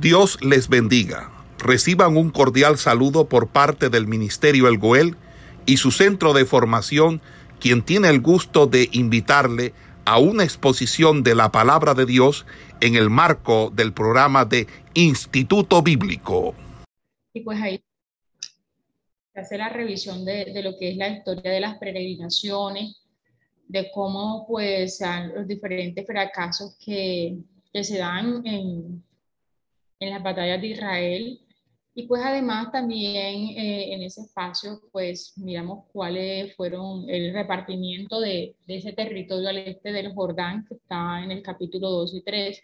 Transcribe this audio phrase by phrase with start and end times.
[0.00, 1.30] Dios les bendiga.
[1.58, 5.16] Reciban un cordial saludo por parte del Ministerio El Goel
[5.64, 7.22] y su centro de formación,
[7.60, 9.72] quien tiene el gusto de invitarle
[10.04, 12.44] a una exposición de la palabra de Dios
[12.82, 16.54] en el marco del programa de Instituto Bíblico.
[17.32, 17.82] Y pues ahí
[19.32, 23.00] se hace la revisión de, de lo que es la historia de las peregrinaciones,
[23.66, 25.00] de cómo pues
[25.34, 27.38] los diferentes fracasos que,
[27.72, 29.02] que se dan en,
[30.00, 31.40] en las batallas de Israel.
[31.94, 38.54] Y pues además también eh, en ese espacio, pues miramos cuáles fueron el repartimiento de,
[38.66, 42.62] de, ese territorio al este del Jordán, que está en el capítulo 2 y 3,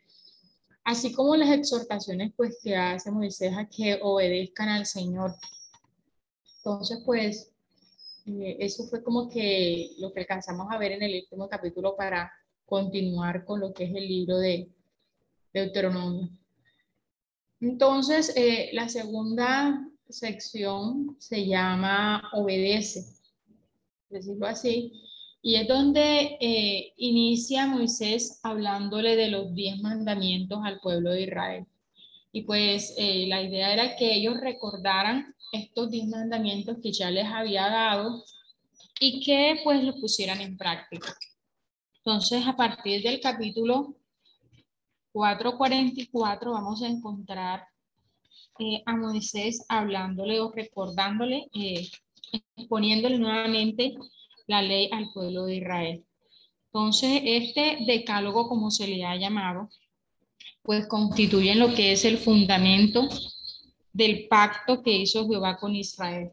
[0.85, 5.35] así como las exhortaciones pues que hace Moisés a que obedezcan al Señor.
[6.59, 7.53] Entonces, pues
[8.27, 12.31] eh, eso fue como que lo que alcanzamos a ver en el último capítulo para
[12.67, 14.69] continuar con lo que es el libro de
[15.53, 16.29] Deuteronomio.
[17.63, 23.05] Entonces, eh, la segunda sección se llama Obedece,
[24.11, 25.01] decirlo así,
[25.43, 31.67] y es donde eh, inicia Moisés hablándole de los diez mandamientos al pueblo de Israel.
[32.33, 37.27] Y pues eh, la idea era que ellos recordaran estos diez mandamientos que ya les
[37.27, 38.25] había dado
[38.99, 41.15] y que pues los pusieran en práctica.
[41.99, 44.02] Entonces, a partir del capítulo
[45.13, 47.67] 4.44 vamos a encontrar
[48.59, 51.89] eh, a Moisés hablándole o recordándole, eh,
[52.57, 53.95] exponiéndole nuevamente
[54.47, 56.05] la ley al pueblo de Israel.
[56.67, 59.69] Entonces, este decálogo, como se le ha llamado,
[60.63, 63.09] pues constituye lo que es el fundamento
[63.93, 66.33] del pacto que hizo Jehová con Israel.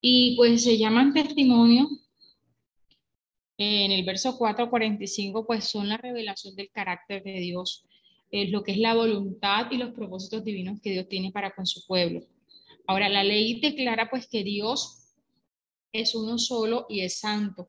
[0.00, 1.88] Y pues se llaman testimonio.
[3.62, 7.84] En el verso 4.45, pues son la revelación del carácter de Dios,
[8.30, 11.66] es lo que es la voluntad y los propósitos divinos que Dios tiene para con
[11.66, 12.22] su pueblo.
[12.86, 15.12] Ahora, la ley declara pues que Dios
[15.92, 17.68] es uno solo y es santo.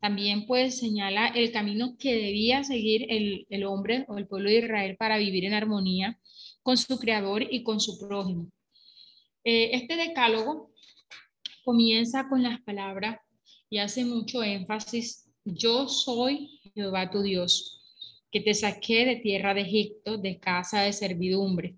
[0.00, 4.60] También pues señala el camino que debía seguir el, el hombre o el pueblo de
[4.60, 6.18] Israel para vivir en armonía
[6.62, 8.50] con su creador y con su prójimo.
[9.44, 10.70] Eh, este decálogo
[11.62, 13.18] comienza con las palabras
[13.70, 17.80] y hace mucho énfasis, yo soy Jehová tu Dios,
[18.32, 21.76] que te saqué de tierra de Egipto, de casa de servidumbre.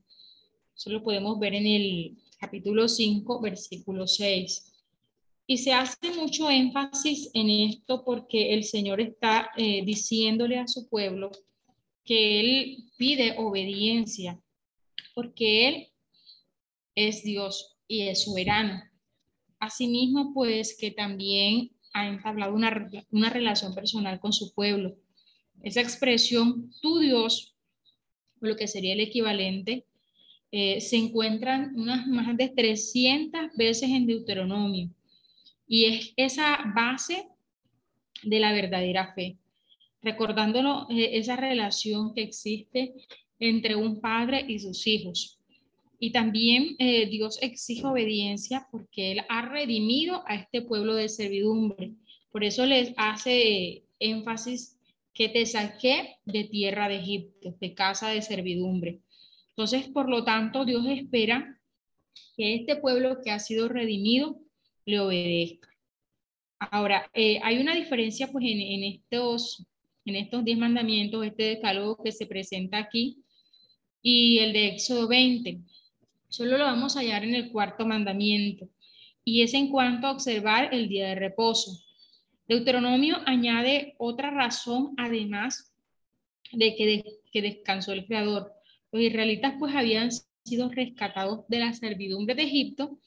[0.75, 4.73] Eso lo podemos ver en el capítulo 5, versículo 6.
[5.47, 10.89] Y se hace mucho énfasis en esto porque el Señor está eh, diciéndole a su
[10.89, 11.31] pueblo
[12.05, 14.41] que Él pide obediencia
[15.15, 15.89] porque Él
[16.95, 18.83] es Dios y es soberano.
[19.61, 24.97] Asimismo, pues que también ha entablado una, una relación personal con su pueblo.
[25.63, 27.55] Esa expresión, tu Dios,
[28.41, 29.87] lo que sería el equivalente,
[30.51, 34.91] eh, se encuentran unas más de 300 veces en Deuteronomio.
[35.67, 37.27] Y es esa base
[38.23, 39.39] de la verdadera fe,
[40.03, 42.93] recordándonos eh, esa relación que existe
[43.39, 45.39] entre un padre y sus hijos.
[46.03, 51.93] Y también eh, Dios exige obediencia porque Él ha redimido a este pueblo de servidumbre.
[52.33, 54.81] Por eso les hace énfasis
[55.15, 58.99] que te saqué de tierra de Egipto, de casa de servidumbre.
[59.51, 61.61] Entonces, por lo tanto, Dios espera
[62.37, 64.41] que este pueblo que ha sido redimido
[64.85, 65.69] le obedezca.
[66.59, 69.65] Ahora, eh, hay una diferencia pues en, en, estos
[70.05, 73.23] en estos diez mandamientos, este decálogo que se presenta aquí,
[74.03, 75.61] y el de Éxodo 20.
[76.33, 78.67] Solo lo vamos a hallar en el cuarto mandamiento
[79.23, 81.79] y es en cuanto a observar el día de reposo.
[82.49, 85.75] Deuteronomio añade otra razón además
[86.51, 88.51] de que, que descansó el Creador.
[88.91, 90.11] Los israelitas pues habían
[90.43, 92.99] sido rescatados de la servidumbre de Egipto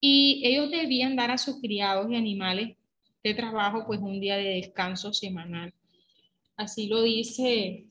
[0.00, 2.78] y ellos debían dar a sus criados y animales
[3.22, 5.74] de trabajo pues un día de descanso semanal.
[6.56, 7.84] Así lo dice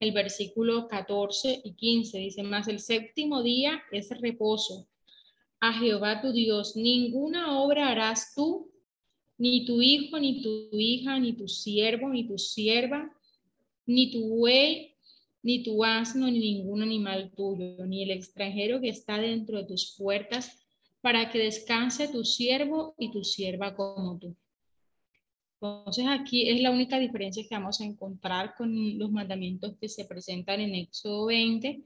[0.00, 4.88] el versículo 14 y 15 dice más, el séptimo día es reposo
[5.60, 8.70] a Jehová tu Dios, ninguna obra harás tú,
[9.38, 13.10] ni tu hijo, ni tu hija, ni tu siervo, ni tu sierva,
[13.86, 14.94] ni tu buey,
[15.42, 19.94] ni tu asno, ni ningún animal tuyo, ni el extranjero que está dentro de tus
[19.96, 20.66] puertas,
[21.00, 24.36] para que descanse tu siervo y tu sierva como tú.
[25.60, 30.04] Entonces aquí es la única diferencia que vamos a encontrar con los mandamientos que se
[30.04, 31.82] presentan en Éxodo 20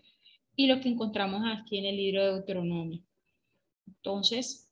[0.56, 3.00] y lo que encontramos aquí en el libro de Deuteronomio.
[3.86, 4.68] Entonces,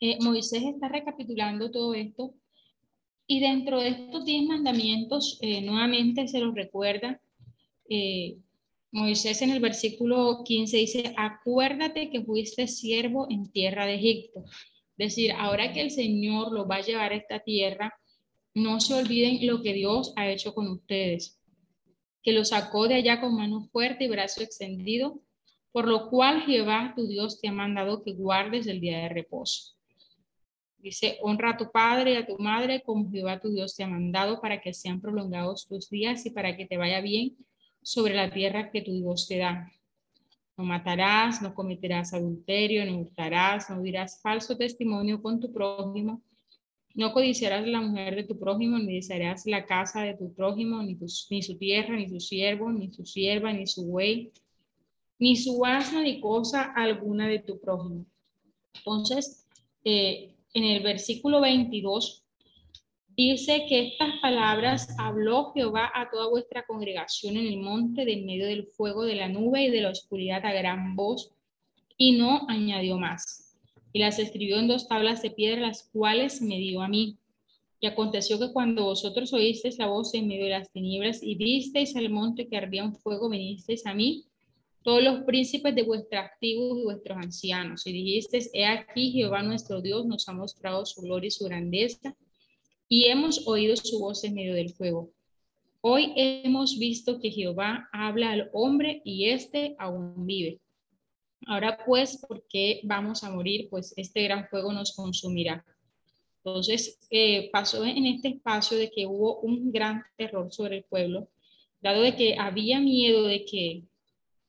[0.00, 2.34] eh, Moisés está recapitulando todo esto
[3.26, 7.20] y dentro de estos diez mandamientos, eh, nuevamente se los recuerda,
[7.90, 8.38] eh,
[8.90, 14.44] Moisés en el versículo 15 dice, acuérdate que fuiste siervo en tierra de Egipto.
[14.98, 17.94] Decir, ahora que el Señor los va a llevar a esta tierra,
[18.52, 21.40] no se olviden lo que Dios ha hecho con ustedes,
[22.22, 25.22] que los sacó de allá con mano fuerte y brazo extendido,
[25.70, 29.76] por lo cual Jehová tu Dios te ha mandado que guardes el día de reposo.
[30.78, 33.88] Dice, honra a tu padre y a tu madre como Jehová tu Dios te ha
[33.88, 37.36] mandado para que sean prolongados tus días y para que te vaya bien
[37.82, 39.70] sobre la tierra que tu Dios te da.
[40.58, 46.20] No matarás, no cometerás adulterio, no hurtarás, no dirás falso testimonio con tu prójimo,
[46.94, 50.98] no codiciarás la mujer de tu prójimo, ni desearás la casa de tu prójimo, ni,
[51.30, 54.32] ni su tierra, ni su siervo, ni su sierva, ni su buey,
[55.20, 58.04] ni su asno, ni cosa alguna de tu prójimo.
[58.74, 59.46] Entonces,
[59.84, 62.24] eh, en el versículo 22
[63.26, 68.46] dice que estas palabras habló Jehová a toda vuestra congregación en el monte del medio
[68.46, 71.32] del fuego de la nube y de la oscuridad a gran voz
[71.96, 73.56] y no añadió más.
[73.92, 77.18] Y las escribió en dos tablas de piedra, las cuales me dio a mí.
[77.80, 81.96] Y aconteció que cuando vosotros oísteis la voz en medio de las tinieblas y visteis
[81.96, 84.26] al monte que ardía un fuego, vinisteis a mí
[84.84, 89.82] todos los príncipes de vuestras tribus y vuestros ancianos, y dijiste, he aquí Jehová nuestro
[89.82, 92.16] Dios nos ha mostrado su gloria y su grandeza,
[92.88, 95.10] y hemos oído su voz en medio del fuego.
[95.80, 100.60] Hoy hemos visto que Jehová habla al hombre y éste aún vive.
[101.46, 103.68] Ahora pues, ¿por qué vamos a morir?
[103.70, 105.64] Pues este gran fuego nos consumirá.
[106.38, 111.28] Entonces, eh, pasó en este espacio de que hubo un gran terror sobre el pueblo,
[111.80, 113.82] dado de que había miedo de que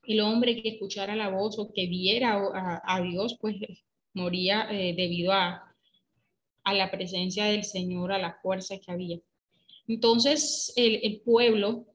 [0.04, 2.40] el hombre que escuchara la voz o que viera
[2.84, 3.56] a, Dios, pues
[4.14, 5.69] moría eh, debido a,
[6.64, 9.18] a, la presencia del Señor, a la fuerza que había.
[9.88, 11.86] Entonces, el, pueblo,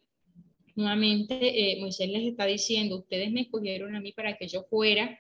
[0.76, 1.36] nuevamente,
[1.72, 5.18] eh, Moisés les está diciendo, ustedes me escogieron a mí para que yo fuera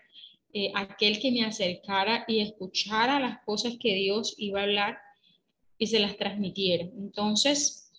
[0.53, 4.97] eh, aquel que me acercara y escuchara las cosas que Dios iba a hablar
[5.77, 6.83] y se las transmitiera.
[6.83, 7.91] Entonces,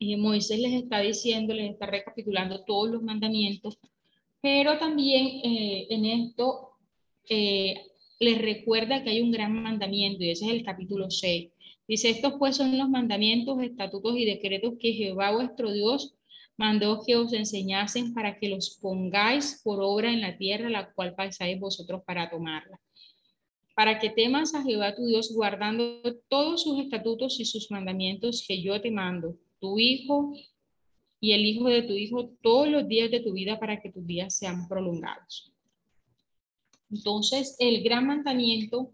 [0.00, 3.78] Moisés les está diciendo, les está recapitulando todos los mandamientos
[4.40, 6.70] pero también eh, en esto
[7.28, 7.74] eh,
[8.18, 11.50] les recuerda que hay un gran mandamiento y ese es el capítulo 6.
[11.86, 16.14] Dice, estos pues son los mandamientos, estatutos y decretos que Jehová vuestro Dios
[16.56, 21.14] mandó que os enseñasen para que los pongáis por obra en la tierra la cual
[21.14, 22.80] pasáis vosotros para tomarla.
[23.74, 28.60] Para que temas a Jehová tu Dios guardando todos sus estatutos y sus mandamientos que
[28.60, 30.32] yo te mando, tu hijo,
[31.20, 34.06] y el hijo de tu hijo todos los días de tu vida para que tus
[34.06, 35.52] días sean prolongados.
[36.90, 38.92] Entonces, el gran mandamiento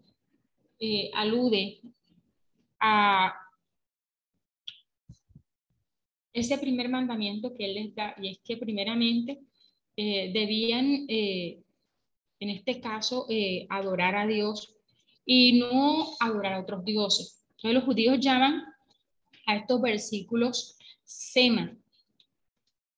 [0.81, 1.81] eh, alude
[2.81, 3.32] a
[6.32, 9.41] ese primer mandamiento que él les da, y es que primeramente
[9.96, 11.62] eh, debían, eh,
[12.41, 13.26] en este caso,
[13.69, 14.76] adorar a Dios
[15.25, 17.47] y no adorar a otros dioses.
[17.50, 18.64] Entonces los judíos llaman
[19.47, 21.76] a estos versículos sema,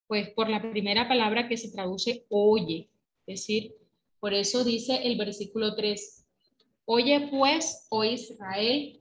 [0.07, 2.89] pues por la primera palabra que se traduce oye.
[3.27, 3.75] Es decir,
[4.21, 6.25] por eso dice el versículo 3,
[6.85, 9.01] oye pues, oh Israel,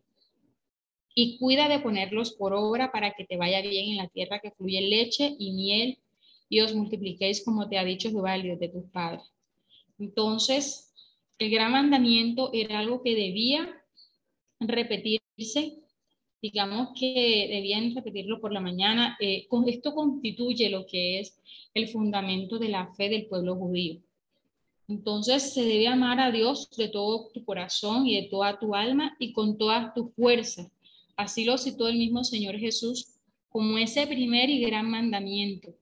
[1.13, 4.51] y cuida de ponerlos por obra para que te vaya bien en la tierra que
[4.51, 5.97] fluye leche y miel
[6.49, 9.23] y os multipliquéis como te ha dicho Jehová, el Dios de tus padres.
[9.97, 10.93] Entonces,
[11.39, 13.81] el gran mandamiento era algo que debía
[14.59, 15.79] repetirse
[16.45, 19.17] digamos que debían repetirlo por la mañana.
[19.19, 21.41] Eh, esto constituye lo que es
[21.73, 23.99] el fundamento de la fe del pueblo judío.
[24.87, 29.15] Entonces se debe amar a Dios de todo tu corazón y de toda tu alma
[29.19, 30.69] y con toda tu fuerza.
[31.15, 33.13] Así lo citó el mismo Señor Jesús
[33.49, 35.73] como ese primer y gran mandamiento.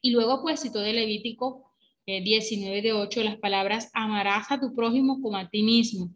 [0.00, 1.72] Y luego pues citó de Levítico
[2.06, 6.10] 19 eh, de 8 las palabras amarás a tu prójimo como a ti mismo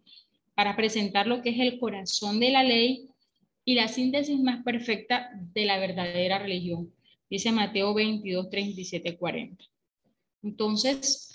[0.55, 3.09] para presentar lo que es el corazón de la ley
[3.65, 6.93] y la síntesis más perfecta de la verdadera religión.
[7.29, 9.65] Dice Mateo 22, 37, 40.
[10.43, 11.26] Entonces,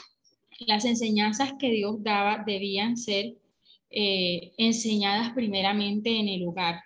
[0.67, 3.35] las enseñanzas que Dios daba debían ser
[3.89, 6.81] eh, enseñadas primeramente en el hogar.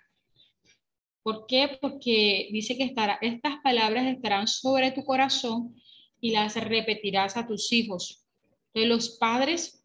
[1.22, 1.78] ¿Por qué?
[1.80, 5.74] Porque dice que estas palabras estarán sobre tu corazón
[6.20, 8.24] y las repetirás a tus hijos.
[8.72, 9.84] Entonces, los padres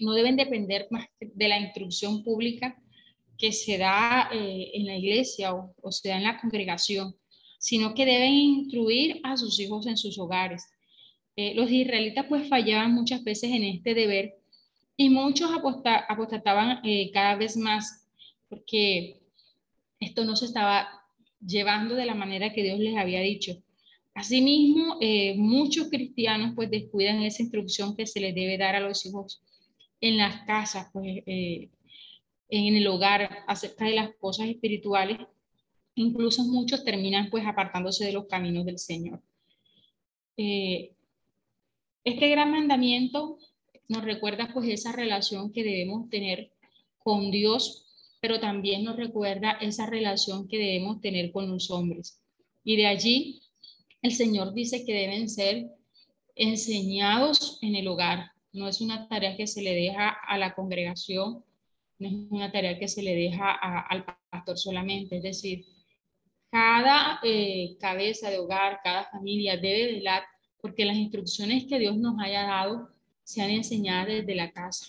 [0.00, 2.76] no deben depender más de la instrucción pública
[3.38, 7.14] que se da eh, en la iglesia o, se da en la congregación,
[7.58, 10.64] sino que deben instruir a sus hijos en sus hogares.
[11.36, 14.36] Eh, los israelitas pues fallaban muchas veces en este deber
[14.96, 18.06] y muchos apostataban eh, cada vez más
[18.48, 19.20] porque
[19.98, 20.88] esto no se estaba
[21.44, 23.52] llevando de la manera que Dios les había dicho.
[24.14, 29.04] Asimismo, eh, muchos cristianos pues descuidan esa instrucción que se les debe dar a los
[29.04, 29.42] hijos
[30.00, 31.70] en las casas, pues eh,
[32.48, 35.18] en el hogar, acerca de las cosas espirituales.
[35.96, 39.20] Incluso muchos terminan pues apartándose de los caminos del Señor.
[42.04, 43.38] Este gran mandamiento
[43.88, 46.52] nos recuerda pues esa relación que debemos tener
[46.98, 47.86] con Dios,
[48.20, 52.20] pero también nos recuerda esa relación que debemos tener con los hombres.
[52.62, 53.42] Y de allí
[54.02, 55.70] el Señor dice que deben ser
[56.34, 58.32] enseñados en el hogar.
[58.52, 61.44] No es una tarea que se le deja a la congregación,
[61.98, 65.16] no es una tarea que se le deja al pastor solamente.
[65.16, 65.64] Es decir,
[66.50, 70.22] cada eh, cabeza de hogar, cada familia debe velar
[70.64, 72.88] porque las instrucciones que Dios nos haya dado
[73.22, 74.86] sean enseñadas desde la casa.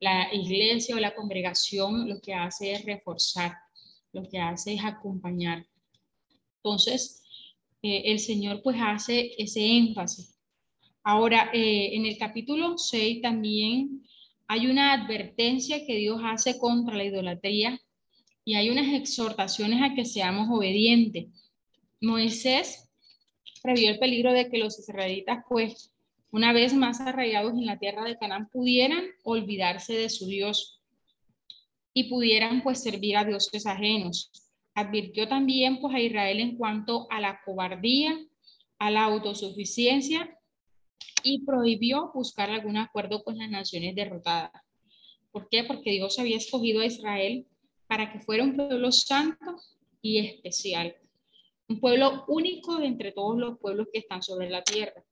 [0.00, 3.52] La iglesia o la congregación lo que hace es reforzar,
[4.14, 5.66] lo que hace es acompañar.
[6.62, 7.22] Entonces,
[7.82, 10.34] eh, el Señor pues hace ese énfasis.
[11.04, 14.02] Ahora, eh, en el capítulo 6 también
[14.46, 17.78] hay una advertencia que Dios hace contra la idolatría
[18.46, 21.26] y hay unas exhortaciones a que seamos obedientes.
[22.00, 22.85] Moisés
[23.66, 25.92] previó el peligro de que los israelitas, pues,
[26.30, 30.80] una vez más arraigados en la tierra de Canaán, pudieran olvidarse de su Dios
[31.92, 34.30] y pudieran, pues, servir a dioses ajenos.
[34.74, 38.16] Advirtió también pues a Israel en cuanto a la cobardía,
[38.78, 40.38] a la autosuficiencia
[41.24, 44.52] y prohibió buscar algún acuerdo con las naciones derrotadas.
[45.32, 45.64] ¿Por qué?
[45.64, 47.46] Porque Dios había escogido a Israel
[47.88, 49.56] para que fuera un pueblo santo
[50.02, 50.94] y especial,
[51.68, 55.02] un pueblo único entre todos los pueblos que están sobre la tierra.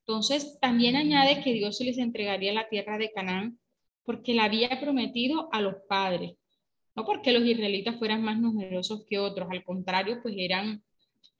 [0.00, 3.58] Entonces, también añade que Dios les entregaría la tierra de Canaán
[4.04, 6.36] porque la había prometido a los padres
[6.96, 10.82] no porque los israelitas fueran más numerosos que otros, al contrario, pues eran,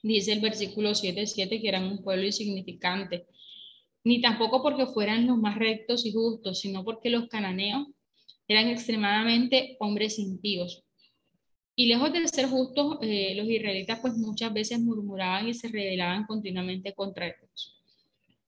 [0.02, 3.26] dice el versículo 7.7, que eran un pueblo insignificante,
[4.04, 7.88] ni tampoco porque fueran los más rectos y justos, sino porque los cananeos
[8.46, 10.84] eran extremadamente hombres impíos.
[11.78, 16.24] Y lejos de ser justos, eh, los israelitas pues muchas veces murmuraban y se rebelaban
[16.24, 17.76] continuamente contra ellos.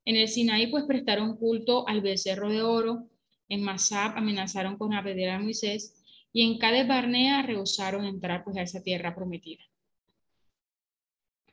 [0.06, 3.06] En el Sinaí pues prestaron culto al becerro de oro,
[3.50, 8.62] en Masab amenazaron con apedrear a Moisés y en Cades Barnea rehusaron entrar pues a
[8.62, 9.62] esa tierra prometida.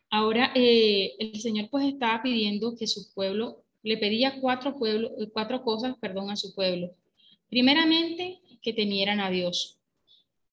[0.09, 4.75] Ahora eh, el Señor pues estaba pidiendo que su pueblo, le pedía cuatro,
[5.33, 6.95] cuatro cosas, perdón, a su pueblo.
[7.49, 9.74] Primeramente, que temieran a Dios,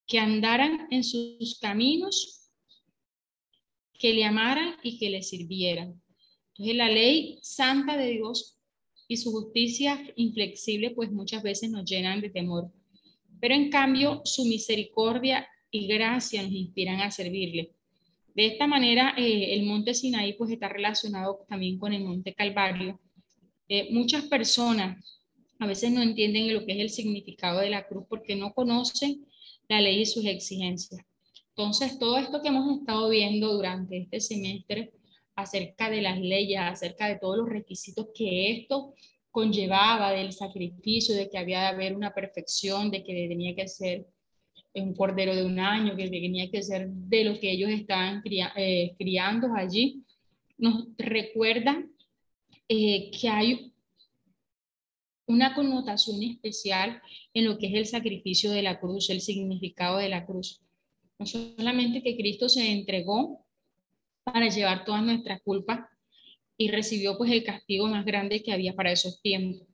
[0.07, 2.51] que andaran en sus caminos,
[3.99, 6.01] que le amaran y que le sirvieran.
[6.49, 8.59] Entonces la ley santa de Dios
[9.09, 12.71] y su justicia inflexible pues muchas veces nos llenan de temor
[13.43, 17.73] pero en cambio su misericordia y gracia nos inspiran a servirle.
[18.37, 23.01] De esta manera, eh, el monte Sinaí pues está relacionado también con el monte Calvario.
[23.69, 25.19] Eh, muchas personas
[25.59, 29.27] a veces no entienden lo que es el significado de la cruz porque no conocen
[29.73, 31.01] la ley y sus exigencias.
[31.57, 34.93] Entonces, todo esto que hemos estado viendo durante este semestre
[35.35, 38.95] acerca de las leyes, acerca de todos los requisitos que esto
[39.31, 44.07] conllevaba del sacrificio, de que había de haber una perfección, de que tenía que ser
[44.75, 48.95] un cordero de un año, que tenía que ser de lo que ellos estaban eh,
[48.99, 50.03] criando allí,
[50.59, 51.83] nos recuerda
[52.69, 53.72] eh, que hay
[55.33, 57.01] una connotación especial
[57.35, 60.61] en lo que es el sacrificio de la cruz, el significado de la cruz.
[61.19, 63.45] No solamente que Cristo se entregó
[64.25, 65.81] para llevar todas nuestras culpas,
[66.63, 69.67] y recibió pues el castigo más grande que había para esos tiempos,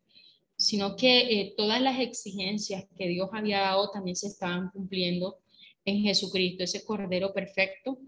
[0.57, 5.39] sino que eh, todas las exigencias que Dios había dado también se estaban cumpliendo
[5.85, 7.99] en Jesucristo, ese Cordero perfecto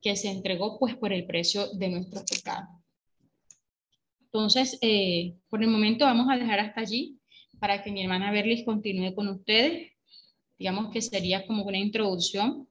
[0.00, 2.68] que se entregó pues por el precio de nuestros pecados.
[4.32, 7.18] Entonces, eh, por el momento vamos a dejar hasta allí
[7.58, 9.92] para que mi hermana Berlis continúe con ustedes.
[10.58, 12.68] Digamos que sería como una introducción.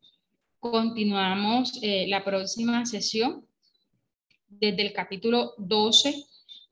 [0.60, 3.46] Continuamos eh, la próxima sesión
[4.48, 6.14] desde el capítulo 12.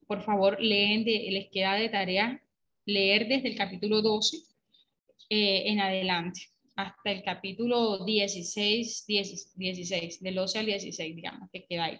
[0.07, 2.41] Por favor, leen, de, les queda de tarea
[2.85, 4.37] leer desde el capítulo 12
[5.29, 6.41] eh, en adelante,
[6.75, 11.99] hasta el capítulo 16, 16, del 12 al 16, digamos, que queda ahí.